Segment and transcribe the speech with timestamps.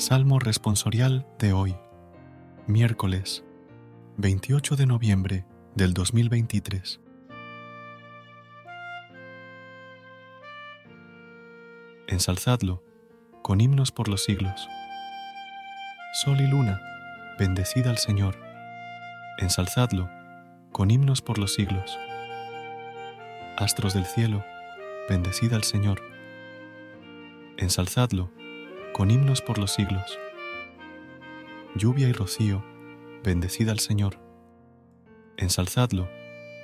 [0.00, 1.76] Salmo responsorial de hoy,
[2.66, 3.44] miércoles
[4.16, 7.02] 28 de noviembre del 2023.
[12.06, 12.82] Ensalzadlo
[13.42, 14.66] con himnos por los siglos.
[16.24, 16.80] Sol y luna,
[17.38, 18.38] bendecid al Señor.
[19.36, 20.08] Ensalzadlo
[20.72, 21.98] con himnos por los siglos.
[23.58, 24.42] Astros del cielo,
[25.10, 26.00] bendecid al Señor.
[27.58, 28.39] Ensalzadlo
[28.92, 30.18] con himnos por los siglos.
[31.74, 32.64] Lluvia y rocío,
[33.22, 34.18] bendecid al Señor.
[35.36, 36.08] Ensalzadlo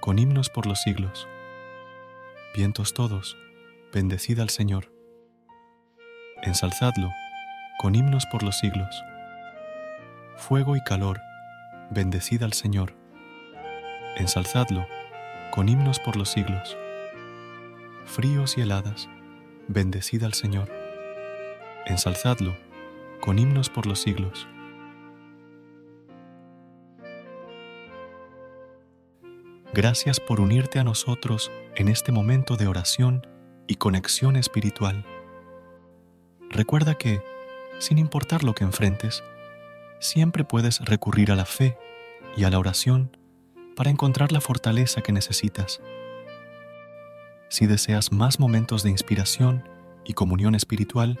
[0.00, 1.28] con himnos por los siglos.
[2.54, 3.36] Vientos todos,
[3.92, 4.92] bendecid al Señor.
[6.42, 7.10] Ensalzadlo
[7.78, 9.02] con himnos por los siglos.
[10.36, 11.20] Fuego y calor,
[11.90, 12.94] bendecid al Señor.
[14.16, 14.86] Ensalzadlo
[15.52, 16.76] con himnos por los siglos.
[18.04, 19.08] Fríos y heladas,
[19.68, 20.87] bendecid al Señor
[21.86, 22.56] ensalzadlo
[23.20, 24.48] con himnos por los siglos.
[29.72, 33.26] Gracias por unirte a nosotros en este momento de oración
[33.66, 35.04] y conexión espiritual.
[36.50, 37.22] Recuerda que,
[37.78, 39.22] sin importar lo que enfrentes,
[40.00, 41.76] siempre puedes recurrir a la fe
[42.36, 43.16] y a la oración
[43.76, 45.80] para encontrar la fortaleza que necesitas.
[47.48, 49.68] Si deseas más momentos de inspiración
[50.04, 51.20] y comunión espiritual,